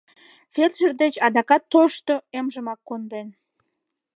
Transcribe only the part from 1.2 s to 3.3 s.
адакат тошто эмжымак конден.